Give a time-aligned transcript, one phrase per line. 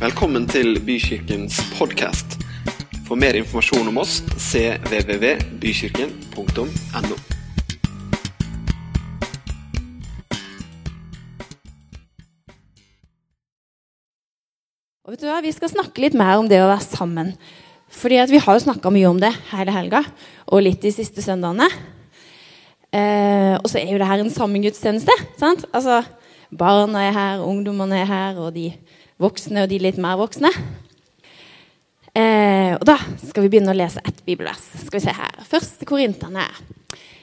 [0.00, 2.40] Velkommen til Bykirkens podkast.
[3.04, 7.16] For mer informasjon om oss cvvvbykirken.no.
[15.04, 15.44] Og vet du hva?
[15.44, 17.36] Vi skal snakke litt mer om det å være sammen.
[17.92, 20.00] Fordi at Vi har jo snakka mye om det hele helga,
[20.48, 21.68] og litt de siste søndagene.
[22.88, 25.12] Eh, og så er jo det her en sammengudstjeneste.
[25.36, 25.68] sant?
[25.74, 26.00] Altså,
[26.48, 28.72] Barna er her, ungdommene er her, og de
[29.20, 30.50] voksne og de litt mer voksne.
[32.16, 34.64] Eh, og Da skal vi begynne å lese ett bibelvers.
[34.86, 35.42] Skal vi se her.
[35.46, 36.46] Første Korinterne.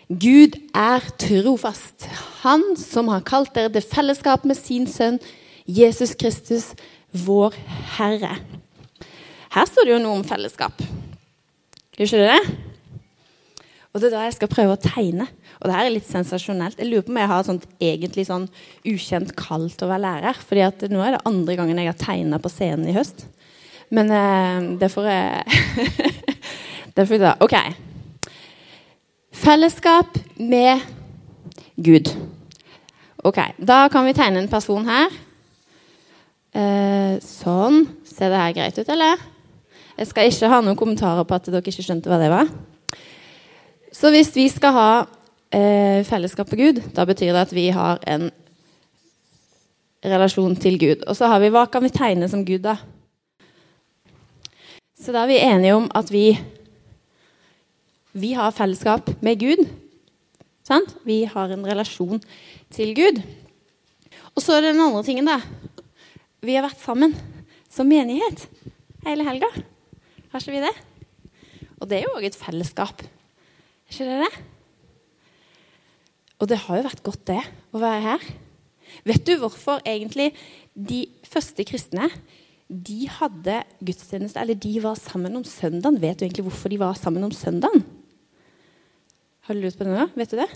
[0.08, 2.08] Gud er trofast,
[2.44, 5.20] Han som har kalt dere til fellesskap med sin sønn
[5.68, 6.70] Jesus Kristus,
[7.12, 7.58] vår
[7.98, 8.38] Herre.
[9.52, 10.80] Her står det jo noe om fellesskap.
[11.98, 12.56] Gjør ikke det det?
[13.92, 15.28] Og det er da jeg skal prøve å tegne.
[15.58, 16.78] Og det her er litt sensasjonelt.
[16.78, 18.46] Jeg lurer på om jeg har et sånt egentlig sånn
[18.86, 20.38] ukjent kall til å være lærer.
[20.38, 23.26] fordi at nå er det andre gangen jeg har tegna på scenen i høst.
[23.90, 24.92] Men eh, Det
[27.06, 27.36] får vi ta.
[27.40, 27.56] OK.
[29.38, 30.82] Fellesskap med
[31.76, 32.10] Gud.
[33.24, 35.14] Ok, Da kan vi tegne en person her.
[36.58, 37.86] Eh, sånn.
[38.06, 39.22] Ser det her greit ut, eller?
[39.98, 42.50] Jeg skal ikke ha noen kommentarer på at dere ikke skjønte hva det var.
[43.94, 44.90] Så hvis vi skal ha
[45.52, 48.30] eh, fellesskap med Gud, da betyr det at vi har en
[50.06, 51.08] relasjon til Gud.
[51.08, 52.78] Og så har vi hva kan vi tegne som Gud, da?
[54.98, 56.32] Så da er vi enige om at vi
[58.18, 59.68] vi har fellesskap med Gud.
[60.66, 60.96] Sant?
[61.06, 62.22] Vi har en relasjon
[62.74, 63.22] til Gud.
[64.34, 65.38] Og så er det den andre tingen, da.
[66.42, 67.14] Vi har vært sammen
[67.70, 68.48] som menighet
[69.06, 69.52] hele helga.
[70.32, 70.74] Har ikke vi det?
[71.78, 73.06] Og det er jo òg et fellesskap.
[73.06, 74.57] Er ikke det det?
[76.38, 77.42] Og det har jo vært godt, det,
[77.74, 78.26] å være her.
[79.08, 80.32] Vet du hvorfor egentlig
[80.74, 82.10] de første kristne
[82.68, 86.00] de hadde gudstjeneste, eller de var sammen om søndagen?
[86.02, 87.86] Vet du egentlig hvorfor de var sammen om søndagen?
[89.48, 90.10] Har du lurt på det nå?
[90.20, 90.50] Vet du det?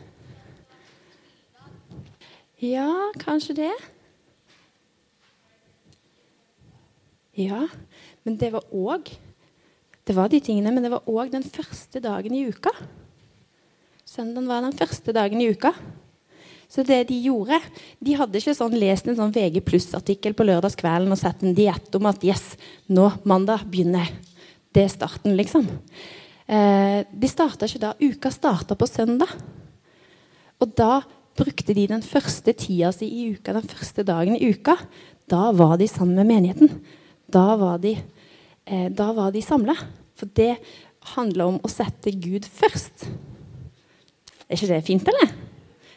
[2.61, 3.73] Ja, kanskje det.
[7.39, 7.63] Ja,
[8.27, 9.07] men det var òg
[10.01, 12.73] Det var de tingene, men det var òg den første dagen i uka.
[14.11, 15.69] Søndagen var den første dagen i uka.
[16.71, 17.59] Så det de gjorde
[18.03, 21.95] De hadde ikke sånn lest en sånn VG pluss-artikkel på lørdagskvelden og sett en diett
[21.95, 22.57] om at yes,
[22.91, 24.11] nå mandag begynner.
[24.71, 25.63] Det er starten, liksom.
[26.43, 27.93] Eh, de starta ikke da.
[28.03, 29.31] Uka starta på søndag.
[30.59, 30.99] Og da
[31.39, 34.75] brukte de den første tida si i uka, den første dagen i uka.
[35.31, 36.83] Da var de sammen med menigheten.
[37.31, 37.95] Da var de,
[38.67, 39.79] eh, de samla.
[40.19, 40.57] For det
[41.15, 43.07] handler om å sette Gud først.
[44.51, 45.29] Er ikke det fint, eller?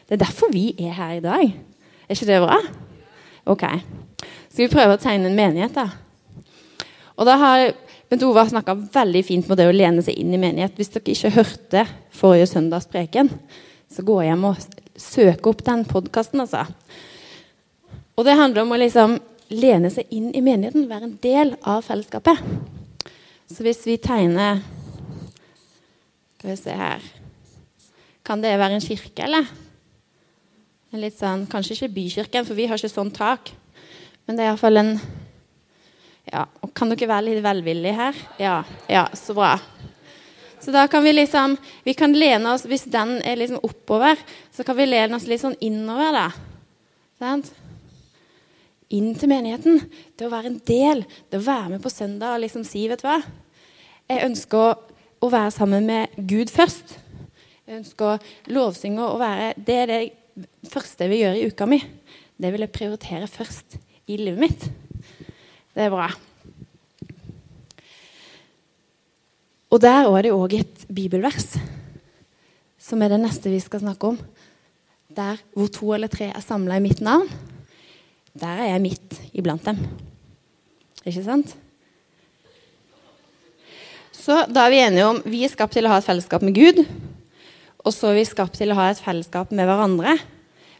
[0.07, 1.41] Det er derfor vi er her i dag.
[2.07, 2.59] Er ikke det bra?
[3.51, 3.65] Ok.
[4.47, 5.89] Skal vi prøve å tegne en menighet, da?
[7.19, 7.63] Og da har
[8.07, 10.77] Bent Ove snakka veldig fint med det å lene seg inn i menighet.
[10.79, 11.83] Hvis dere ikke hørte
[12.15, 13.33] forrige søndags preken,
[13.91, 14.61] så gå hjem og
[14.95, 16.63] søk opp den podkasten, altså.
[18.15, 19.17] Og det handler om å liksom
[19.51, 22.39] lene seg inn i menigheten, være en del av fellesskapet.
[23.51, 24.63] Så hvis vi tegner
[26.39, 27.03] Skal vi se her
[28.25, 29.45] Kan det være en kirke, eller?
[30.95, 33.51] Litt sånn, Kanskje ikke bykirken, for vi har ikke sånn tak.
[34.25, 34.95] Men det er iallfall en
[36.25, 38.21] ja, og Kan dere være litt velvillige her?
[38.41, 38.55] Ja,
[38.89, 39.53] ja, så bra.
[40.63, 44.17] Så da kan vi liksom Vi kan lene oss Hvis den er liksom oppover,
[44.51, 46.25] så kan vi lene oss litt sånn innover, da.
[47.21, 47.51] Sant?
[48.95, 49.79] Inn til menigheten.
[50.17, 51.05] Det å være en del.
[51.29, 53.19] Det å være med på søndag og liksom si, vet du hva
[54.09, 54.75] Jeg ønsker å,
[55.25, 56.97] å være sammen med Gud først.
[57.65, 60.01] Jeg ønsker å lovsynge og være Det er det
[60.69, 61.79] første jeg vil gjøre i uka mi.
[62.37, 63.77] Det vil jeg prioritere først
[64.11, 64.65] i livet mitt.
[65.73, 66.11] Det er bra.
[69.73, 71.55] Og der er det òg et bibelvers
[72.85, 74.19] som er det neste vi skal snakke om.
[75.09, 77.25] Der hvor to eller tre er samla i mitt navn,
[78.35, 79.81] der er jeg midt iblant dem.
[81.01, 81.55] Ikke sant?
[84.13, 86.57] Så da er vi enige om vi er skapt til å ha et fellesskap med
[86.57, 86.85] Gud.
[87.85, 90.15] Og så er vi skapt til å ha et fellesskap med hverandre,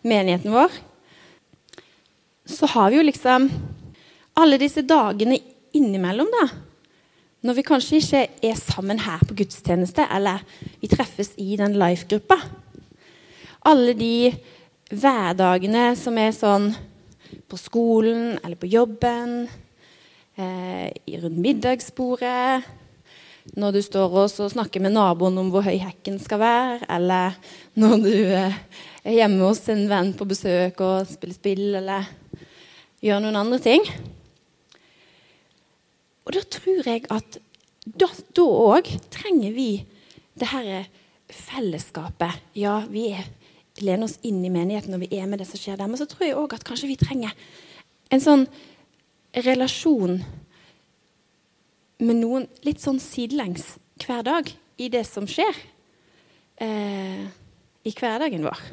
[0.05, 0.73] menigheten vår.
[2.49, 3.49] Så har vi jo liksom
[4.41, 5.37] alle disse dagene
[5.77, 6.47] innimellom, da.
[7.45, 10.41] Når vi kanskje ikke er sammen her på gudstjeneste, eller
[10.81, 12.39] vi treffes i den life-gruppa.
[13.69, 14.33] Alle de
[14.89, 16.71] hverdagene som er sånn
[17.49, 19.45] på skolen eller på jobben,
[20.37, 20.89] eh,
[21.21, 22.65] rundt middagsbordet,
[23.53, 27.37] når du står og snakker med naboen om hvor høy hekken skal være, eller
[27.77, 28.57] når du eh,
[29.05, 32.09] er hjemme hos en venn på besøk og spiller spill, eller
[33.05, 33.85] gjør noen andre ting.
[36.25, 37.37] Og da tror jeg at
[37.85, 38.09] da
[38.41, 39.69] òg trenger vi
[40.35, 40.87] det her
[41.29, 42.41] fellesskapet.
[42.57, 43.27] Ja, vi er,
[43.85, 45.89] lener oss inn i menigheten når vi er med det som skjer der.
[45.91, 47.35] Men så tror jeg òg at kanskje vi trenger
[48.13, 48.47] en sånn
[49.45, 50.19] relasjon
[52.03, 54.49] med noen litt sånn sidelengs hver dag
[54.81, 55.55] i det som skjer
[56.61, 57.23] eh,
[57.85, 58.63] i hverdagen vår.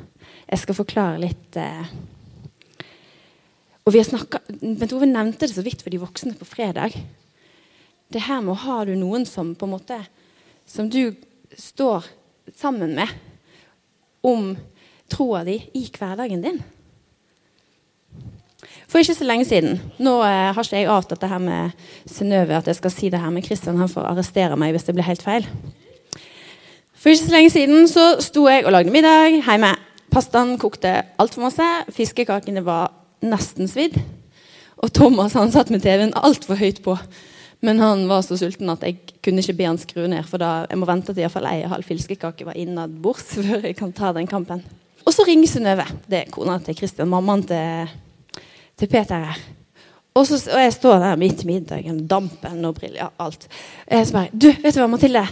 [0.48, 1.92] Jeg skal forklare litt eh.
[3.82, 6.94] Og vi har snakket, Bent Ove nevnte det så vidt for de voksne på fredag.
[8.12, 9.98] Det her med å ha noen som på en måte
[10.68, 11.14] som du
[11.58, 12.06] står
[12.54, 13.10] sammen med
[14.22, 14.52] om
[15.10, 16.62] troa di i hverdagen din.
[18.90, 22.58] For ikke så lenge siden Nå eh, har ikke jeg avtalt det her med Synnøve,
[22.58, 23.78] at jeg skal si det her med Kristian.
[23.80, 25.46] Han får arrestere meg hvis det blir helt feil.
[27.02, 29.72] For ikke så lenge siden så sto jeg og lagde middag hjemme.
[30.12, 31.68] Pastaen kokte altfor masse.
[31.94, 32.92] Fiskekakene var
[33.24, 33.96] nesten svidd.
[34.82, 36.96] Og Thomas han satt med TV-en altfor høyt på.
[37.62, 40.26] Men han var så sulten at jeg kunne ikke be han skru ned.
[40.26, 43.94] For da jeg må vente til iallfall ei halv fiskekake var innabords før jeg kan
[43.94, 44.64] ta den kampen.
[45.06, 45.86] Og så ringer Synnøve.
[46.06, 47.90] Det er kona til Kristian, mammaen til
[48.78, 49.40] til Peter her.
[50.12, 53.46] Og, så, og jeg står der midt i middagen, dampen og briller, alt.
[53.86, 55.24] Og jeg spør du, vet du hva, Mathilde?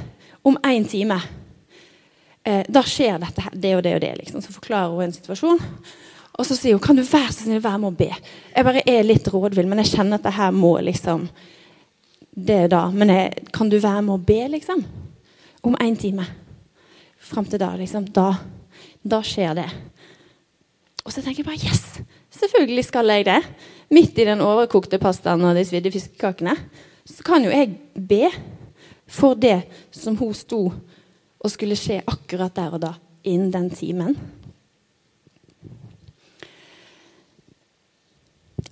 [0.45, 1.19] Om én time
[2.45, 4.15] eh, da skjer dette her, det og det og det.
[4.23, 4.43] liksom.
[4.43, 5.61] Så forklarer hun en situasjon.
[6.39, 8.11] Og så sier hun kan du være så snill være med å be.
[8.55, 11.29] Jeg bare er litt rådvill, men jeg kjenner at det her må liksom
[12.31, 12.85] Det da.
[12.95, 14.85] Men jeg, kan du være med å be, liksom?
[15.67, 16.25] Om én time.
[17.19, 18.07] Fram til da, liksom.
[18.15, 18.31] Da,
[19.03, 19.67] da skjer det.
[21.05, 22.20] Og så tenker jeg bare Yes!
[22.41, 23.41] Selvfølgelig skal jeg det.
[23.93, 26.55] Midt i den overkokte pastaen og de svidde fiskekakene.
[27.05, 28.31] Så kan jo jeg be
[29.11, 30.69] for det som hun sto
[31.41, 32.93] og skulle skje akkurat der og da,
[33.25, 34.15] innen den timen.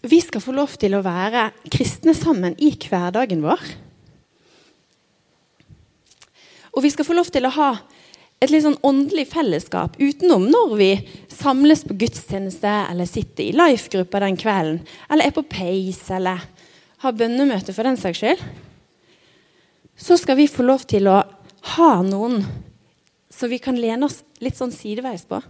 [0.09, 3.64] Vi skal få lov til å være kristne sammen i hverdagen vår.
[6.76, 7.73] Og vi skal få lov til å ha
[8.38, 10.91] et litt sånn åndelig fellesskap utenom når vi
[11.38, 16.43] samles på gudstjeneste eller sitter i life-gruppa den kvelden, eller er på Pace eller
[17.02, 18.43] har bønnemøte for den saks skyld,
[19.99, 21.20] så skal vi få lov til å
[21.75, 22.43] ha noen
[23.35, 25.40] som vi kan lene oss litt sånn sideveis på.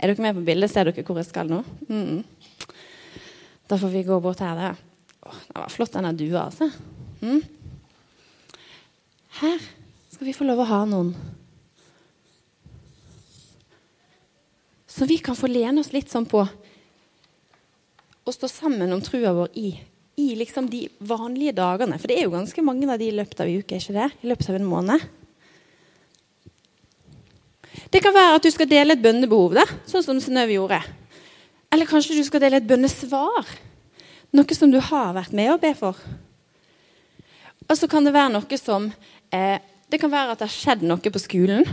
[0.00, 0.72] Er dere med på bildet?
[0.72, 1.60] Ser dere hvor jeg skal nå?
[1.90, 2.22] Mm.
[3.70, 4.56] Da får vi gå bort her.
[4.58, 4.78] Der.
[5.26, 6.70] Åh, det var flott, denne dua, altså.
[7.20, 7.42] Mm.
[9.40, 9.58] Her
[10.10, 11.12] skal vi få lov å ha noen
[14.90, 16.42] Så vi kan få lene oss litt sånn på
[18.26, 19.68] å stå sammen om trua vår i,
[20.18, 21.98] i liksom de vanlige dagene.
[21.98, 24.08] For det er jo ganske mange av de i løpet av en uke, ikke det?
[24.24, 25.04] I løpet av en måned.
[27.90, 30.80] Det kan være at du skal dele et bønnebehov, da, sånn som Synnøve gjorde.
[31.70, 33.46] Eller kanskje du skal dele et bønnesvar.
[34.34, 35.98] Noe som du har vært med å be for.
[37.70, 38.90] Og så kan det være noe som
[39.30, 41.66] eh, Det kan være at det har skjedd noe på skolen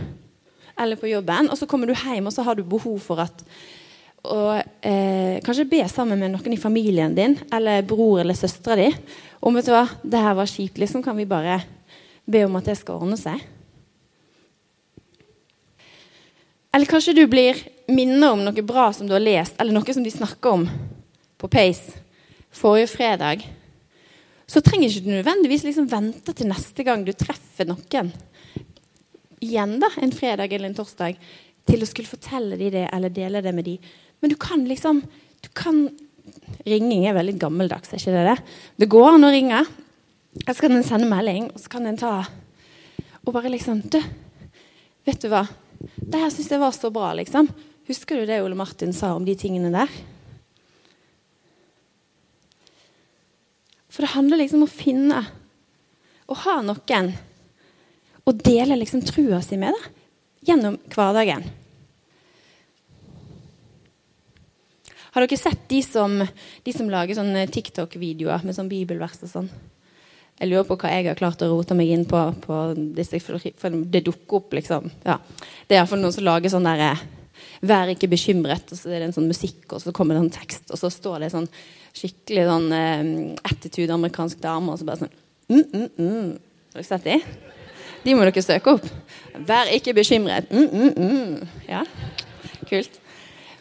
[0.79, 3.43] eller på jobben, og så kommer du hjem og så har du behov for at
[4.27, 8.89] å eh, kanskje be sammen med noen i familien din eller bror eller søstera di
[9.39, 10.79] om vet du hva, det her var kjipt.
[10.81, 11.61] liksom Kan vi bare
[12.25, 13.39] be om at det skal ordne seg?
[16.73, 20.03] Eller kanskje du blir minnet om noe bra som du har lest, eller noe som
[20.03, 20.67] de snakker om
[21.37, 22.03] på Pace
[22.57, 23.45] forrige fredag.
[24.47, 28.11] Så trenger ikke du nødvendigvis liksom vente til neste gang du treffer noen
[29.43, 31.17] igjen da, en fredag eller en torsdag
[31.67, 33.89] til å skulle fortelle dem det eller dele det med dem.
[34.21, 35.03] Men du kan liksom
[35.43, 35.87] du kan,
[36.67, 38.55] Ringing er veldig gammeldags, er ikke det det?
[38.81, 39.61] Det går an å ringe.
[40.43, 42.11] Så kan en sende melding, og så kan en ta
[43.27, 43.99] og bare liksom Du,
[45.03, 45.43] vet du hva?
[45.77, 47.49] Det her syns jeg var så bra, liksom.
[47.87, 49.91] Husker du det Ole Martin sa om de tingene der?
[53.91, 55.21] For det handler liksom om å finne
[56.27, 57.13] Å ha noen
[58.27, 61.45] og deler liksom trua si med det gjennom hverdagen.
[65.15, 66.19] Har dere sett de som,
[66.63, 69.47] de som lager sånne TikTok-videoer med sånn bibelvers og sånn?
[70.37, 72.57] Jeg lurer på hva jeg har klart å rote meg inn på, på
[72.93, 73.41] disse, for
[73.89, 74.91] det dukker opp, liksom.
[75.07, 75.15] Ja.
[75.65, 77.05] Det er iallfall noen som lager sånn derre eh,
[77.65, 80.35] 'Vær ikke bekymret', og så er det en sånn musikk, og så kommer det en
[80.35, 81.47] tekst, og så står det sånn
[81.97, 83.09] skikkelig sånn eh,
[83.49, 85.15] attitude amerikansk dame, og så bare sånn
[85.49, 86.31] mm, mm, mm.
[86.75, 87.17] Har dere sett de?
[88.03, 88.85] De må dere søke opp.
[89.47, 90.49] Vær ikke bekymret.
[90.51, 91.47] Mm, mm, mm.
[91.69, 91.83] Ja,
[92.69, 92.99] kult.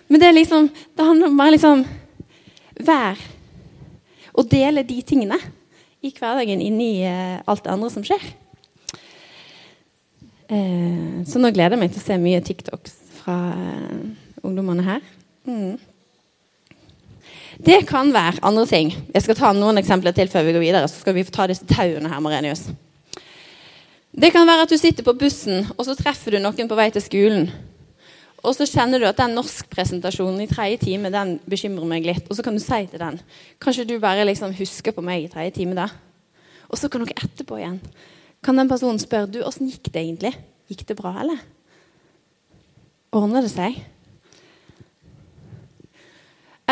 [0.09, 1.87] Men det, er liksom, det handler om bare liksom
[2.87, 3.17] Vær
[4.37, 5.39] og dele de tingene
[6.05, 8.23] i hverdagen inni i alt det andre som skjer.
[10.53, 14.03] Eh, så nå gleder jeg meg til å se mye TikToks fra eh,
[14.45, 15.07] ungdommene her.
[15.49, 15.79] Mm.
[17.67, 18.93] Det kan være andre ting.
[19.15, 20.89] Jeg skal ta noen eksempler til før vi går videre.
[20.93, 22.69] så skal vi få ta disse tauene her, Marenius.
[24.17, 26.87] Det kan være at du sitter på bussen, og så treffer du noen på vei
[26.89, 27.51] til skolen.
[28.41, 32.31] Og så kjenner du at den norskpresentasjonen i tredje time den bekymrer meg litt.
[32.31, 33.19] Og så kan du si til den
[33.61, 35.91] Kanskje du bare liksom husker på meg i tredje time, da?
[36.71, 37.77] Og så kan dere etterpå igjen.
[38.41, 40.33] Kan den personen spørre du, åssen gikk det egentlig?
[40.73, 41.43] Gikk det bra, eller?
[43.13, 43.77] Ordner det seg?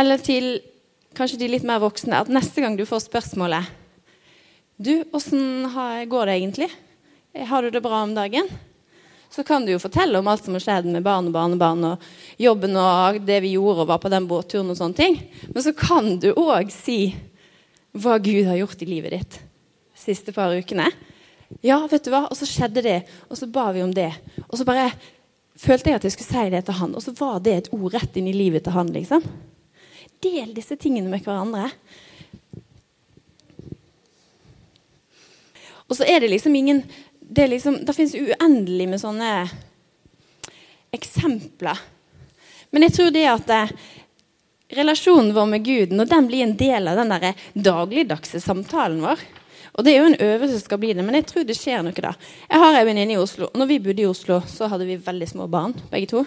[0.00, 0.48] Eller til
[1.14, 3.68] kanskje de litt mer voksne at neste gang du får spørsmålet
[4.80, 5.68] Du, åssen
[6.08, 6.72] går det egentlig?
[7.34, 8.48] Har du det bra om dagen?
[9.30, 12.04] Så kan du jo fortelle om alt som har skjedd med barn og barnebarn og
[12.38, 15.16] jobben og det vi gjorde og var på den båtturen og sånne ting.
[15.48, 17.16] Men så kan du òg si
[17.90, 20.86] hva Gud har gjort i livet ditt de siste par ukene.
[21.66, 22.28] Ja, vet du hva?
[22.30, 24.12] Og så skjedde det, og så ba vi om det.
[24.46, 24.92] Og så bare
[25.58, 27.94] følte jeg at jeg skulle si det til han, og så var det et ord
[27.94, 28.94] rett inn i livet til han.
[28.94, 29.26] liksom.
[30.22, 31.72] Del disse tingene med hverandre.
[35.90, 36.84] Og så er det liksom ingen
[37.28, 39.30] Det, liksom, det fins uendelig med sånne
[40.94, 41.80] eksempler.
[42.70, 43.72] Men jeg tror det at eh,
[44.74, 49.22] relasjonen vår med Gud, når den blir en del av den der dagligdagse samtalen vår
[49.74, 51.82] Og det er jo en øvelse som skal bli det, men jeg tror det skjer
[51.82, 52.12] noe da.
[52.46, 53.48] Jeg har en venninne i Oslo.
[53.54, 56.22] når vi bodde i Oslo, så hadde vi veldig små barn, begge to.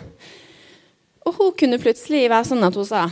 [1.28, 3.06] Og hun kunne plutselig være sånn at hun sa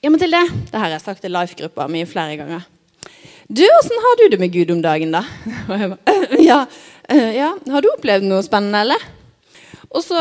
[0.00, 2.64] ja, Mathilde, det her har jeg sagt til Life-gruppa mye flere ganger.
[3.48, 5.22] Du, åssen har du det med Gud om dagen, da?
[5.68, 6.13] Og jeg eh,
[6.50, 6.64] ja,
[7.06, 9.06] har du opplevd noe spennende, eller?
[9.90, 10.20] Og så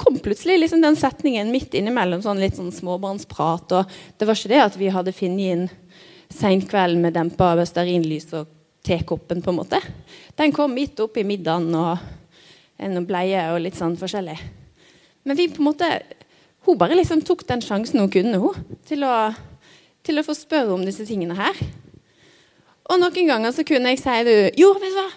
[0.00, 3.74] kom plutselig liksom den setningen midt innimellom sånn litt sånn småbarnsprat.
[3.76, 5.66] Og det var ikke det at vi hadde funnet inn
[6.30, 8.48] seinkvelden med dempa stearinlys og
[8.86, 9.80] tekoppen, på en måte.
[10.38, 12.00] Den kom midt oppi middagen og
[12.80, 14.38] en bleie og litt sånn forskjellig.
[15.28, 15.90] Men vi på en måte
[16.64, 18.56] hun bare liksom tok den sjansen hun kunne hun,
[18.88, 19.14] til å,
[20.04, 21.60] til å få spørre om disse tingene her.
[22.90, 25.08] Og noen ganger så kunne jeg si det jo, vet du hva?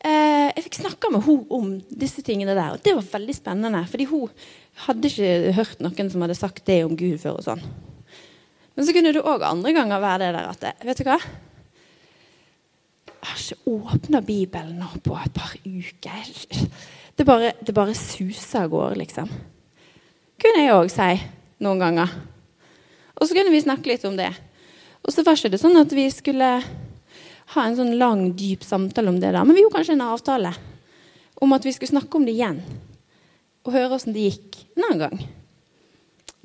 [0.00, 1.70] Eh, jeg fikk snakka med henne om
[2.02, 3.84] disse tingene der, og det var veldig spennende.
[3.88, 4.28] fordi hun
[4.86, 7.38] hadde ikke hørt noen som hadde sagt det om Gud før.
[7.38, 7.62] og sånn.
[8.76, 11.18] Men så kunne det òg andre ganger være det der at Vet du hva?
[13.20, 16.68] Jeg har ikke åpna Bibelen nå på et par uker.
[17.16, 19.28] Det bare, det bare suser av gårde, liksom
[20.40, 21.10] kunne jeg òg si
[21.64, 22.12] noen ganger.
[23.20, 24.30] Og så kunne vi snakke litt om det.
[25.04, 26.50] Og så var ikke det sånn at vi skulle
[27.54, 29.42] ha en sånn lang, dyp samtale om det da.
[29.44, 30.52] Men vi gjorde kanskje en avtale
[31.40, 32.60] om at vi skulle snakke om det igjen.
[33.66, 35.24] Og høre åssen det gikk en annen gang.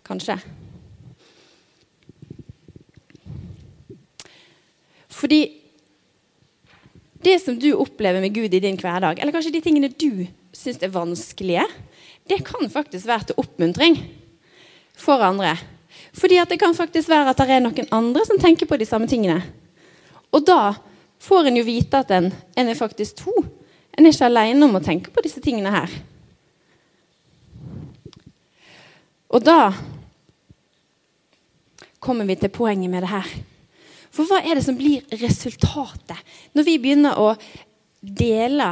[0.06, 0.38] Kanskje.
[5.16, 5.42] Fordi
[7.26, 10.82] det som du opplever med Gud i din hverdag, eller kanskje de tingene du syns
[10.84, 11.64] er vanskelige,
[12.30, 13.98] det kan faktisk være til oppmuntring
[14.98, 15.56] for andre.
[16.16, 19.08] Fordi det kan faktisk være at det er noen andre som tenker på de samme
[19.10, 19.40] tingene.
[20.36, 20.76] Og da
[21.22, 23.34] får en jo vite at en, en er faktisk to.
[23.96, 25.92] En er ikke alene om å tenke på disse tingene her.
[29.36, 29.74] Og da
[32.00, 33.30] kommer vi til poenget med det her.
[34.14, 36.20] For hva er det som blir resultatet
[36.56, 37.34] når vi begynner å
[38.00, 38.70] dele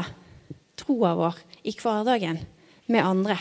[0.79, 2.43] troa vår i hverdagen?
[2.85, 3.37] med andre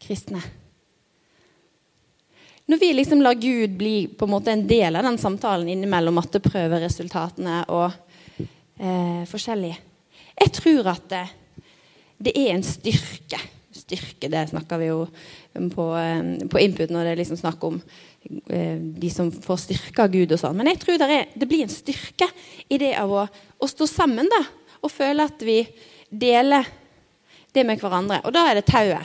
[0.00, 0.42] kristne.
[2.66, 6.16] Når vi liksom lar Gud bli på en måte en del av den samtalen innimellom
[6.16, 7.90] matteprøveresultatene og
[8.40, 11.26] eh, forskjellig Jeg tror at det,
[12.16, 13.42] det, er en styrke.
[13.74, 15.04] Styrke, det snakker vi jo
[15.74, 17.76] på, eh, på input når det er liksom snakk om
[18.48, 20.56] eh, de som får styrke av Gud og sånn.
[20.56, 22.32] Men jeg tror det, er, det, blir en styrke
[22.72, 24.40] i det av å, å stå sammen da,
[24.80, 25.60] og føle at vi
[26.08, 26.64] deler
[27.52, 28.24] det med hverandre.
[28.24, 29.04] Og da er det tauet.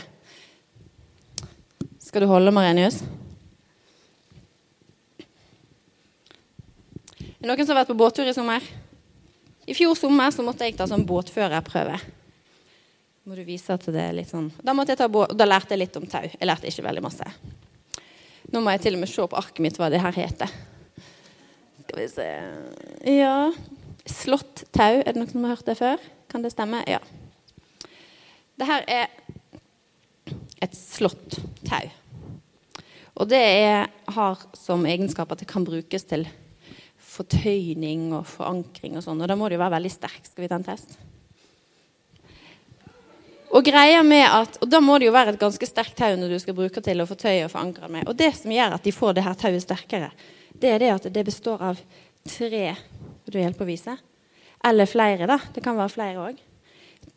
[2.00, 3.04] Skal du holde, Marenius?
[3.04, 3.20] Er det
[7.48, 8.64] noen som har vært på båttur i sommer?
[9.70, 12.00] I fjor sommer så måtte jeg ta sånn båtførerprøve.
[13.30, 14.48] Må du vise at det er litt sånn.
[14.66, 16.26] Da, måtte jeg ta båt, da lærte jeg litt om tau.
[16.26, 17.28] Jeg lærte ikke veldig masse.
[18.50, 20.56] Nå må jeg til og med se på arket mitt hva det her heter.
[21.84, 22.26] Skal vi se
[23.10, 23.36] Ja
[24.10, 25.04] Slått tau.
[25.04, 26.02] Er det noen som har hørt det før?
[26.32, 26.82] Kan det stemme?
[26.90, 26.98] Ja.
[28.58, 29.12] Dette er
[30.66, 31.38] et slått
[31.70, 31.86] tau.
[33.20, 36.26] Og det er, har som egenskap at det kan brukes til
[37.10, 39.22] fortøyning og forankring og sånn.
[39.22, 40.22] Og da må det jo være veldig sterk.
[40.28, 40.98] Skal vi ta en test?
[43.50, 46.36] Og greia med at, og da må det jo være et ganske sterkt tau når
[46.36, 48.06] du skal bruke til å fortøye og forankre med.
[48.06, 50.12] Og det som gjør at de får det her tauet sterkere,
[50.54, 51.82] det er det at det består av
[52.30, 52.76] tre
[53.26, 53.94] Vil du hjelpe å vise?
[54.66, 55.38] Eller flere, da.
[55.54, 56.40] Det kan være flere òg.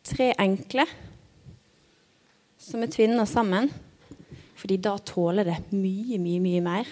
[0.05, 0.85] Tre enkle
[2.61, 3.69] som er tvinna sammen.
[4.57, 6.91] Fordi da tåler det mye, mye, mye mer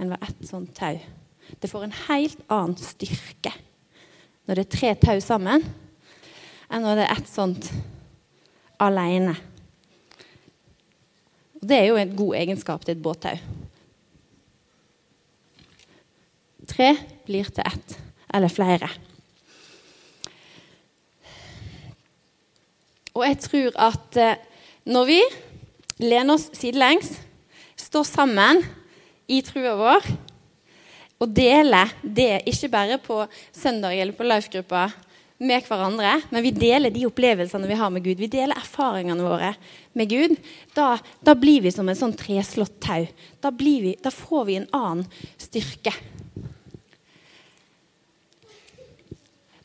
[0.00, 0.96] enn hva ett sånt tau.
[1.58, 3.52] Det får en helt annen styrke
[4.48, 5.62] når det er tre tau sammen,
[6.70, 7.68] enn når det er ett sånt
[8.82, 9.36] alene.
[11.60, 13.36] Det er jo en god egenskap til et båttau.
[16.70, 16.88] Tre
[17.28, 17.94] blir til ett,
[18.34, 18.88] eller flere.
[23.14, 24.42] Og jeg tror at eh,
[24.90, 25.20] når vi
[26.00, 27.12] lener oss sidelengs,
[27.78, 28.62] står sammen
[29.30, 30.06] i trua vår
[31.20, 33.20] og dele det ikke bare på
[33.52, 34.88] søndag eller på life-gruppa
[35.40, 38.20] med hverandre, men vi deler de opplevelsene vi har med Gud.
[38.20, 39.54] Vi deler erfaringene våre
[39.96, 40.34] med Gud.
[40.76, 43.06] Da, da blir vi som en sånn treslått tau.
[43.40, 45.06] Da, vi, da får vi en annen
[45.40, 45.94] styrke.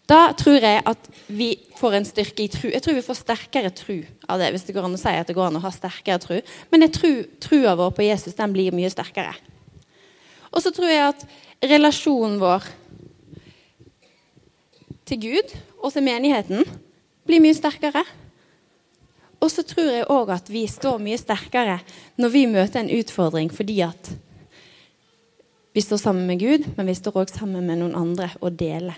[0.05, 2.69] Da tror jeg at vi får en styrke i tru.
[2.69, 3.97] Jeg tror vi får sterkere tru
[4.29, 4.51] av det.
[4.53, 6.37] hvis det går an å si at det går an å ha sterkere tru.
[6.71, 9.33] Men jeg tror trua vår på Jesus den blir mye sterkere.
[10.55, 11.25] Og så tror jeg at
[11.65, 12.65] relasjonen vår
[15.05, 16.63] til Gud og til menigheten
[17.27, 18.05] blir mye sterkere.
[19.43, 21.79] Og så tror jeg òg at vi står mye sterkere
[22.17, 24.13] når vi møter en utfordring fordi at
[25.75, 28.95] vi står sammen med Gud, men vi står òg sammen med noen andre og deler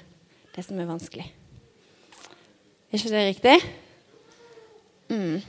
[0.54, 1.26] det som er vanskelig.
[2.88, 3.56] Er ikke det riktig?
[5.10, 5.42] Mm.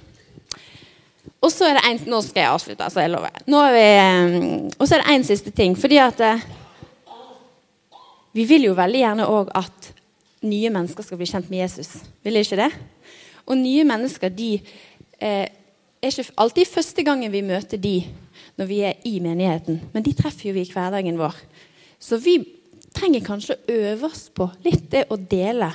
[1.38, 3.02] Og så er det en, Nå skal jeg avslutte, altså.
[3.04, 3.42] Jeg lover.
[3.46, 5.76] Mm, og så er det én siste ting.
[5.78, 6.46] Fordi at eh,
[8.32, 9.92] Vi vil jo veldig gjerne òg at
[10.46, 11.96] nye mennesker skal bli kjent med Jesus.
[12.22, 12.70] Vil de ikke det?
[13.48, 14.52] Og nye mennesker de
[15.18, 17.96] eh, er ikke alltid første gangen vi møter de
[18.58, 21.34] når vi er i menigheten, men de treffer jo vi i hverdagen vår.
[21.98, 22.40] Så vi
[22.94, 25.70] trenger kanskje å øve oss på litt det å dele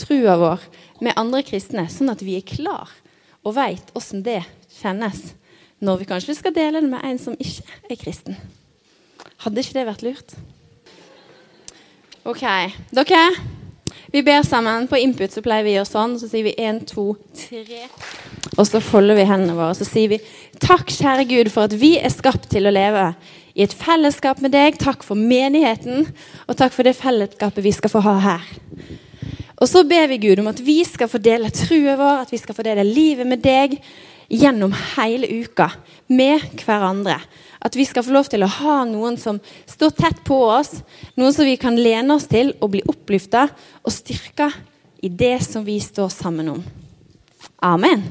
[0.00, 0.64] trua vår
[1.04, 2.92] med andre kristne, sånn at vi er klar
[3.44, 4.40] og veit åssen det
[4.80, 5.30] kjennes
[5.80, 8.36] når vi kanskje skal dele det med en som ikke er kristen.
[9.40, 10.34] Hadde ikke det vært lurt?
[12.28, 12.42] OK.
[12.92, 13.22] Dere,
[14.12, 14.88] vi ber sammen.
[14.90, 16.16] På input så pleier vi å gjøre sånn.
[16.20, 17.14] Så sier vi én, to,
[17.46, 17.86] tre.
[18.58, 19.76] Og så folder vi hendene våre.
[19.78, 20.20] Så sier vi
[20.60, 23.12] takk, kjære Gud, for at vi er skapt til å leve
[23.56, 24.76] i et fellesskap med deg.
[24.82, 26.10] Takk for menigheten,
[26.44, 28.52] og takk for det fellesskapet vi skal få ha her.
[29.60, 32.40] Og så ber vi Gud om at vi skal få dele trua vår, at vi
[32.40, 33.80] skal få dele livet med deg
[34.30, 35.70] gjennom hele uka
[36.06, 37.18] med hverandre.
[37.60, 40.78] At vi skal få lov til å ha noen som står tett på oss,
[41.18, 43.48] noen som vi kan lene oss til og bli opplyfta
[43.82, 44.48] og styrka
[45.02, 46.64] i det som vi står sammen om.
[47.60, 48.06] Amen.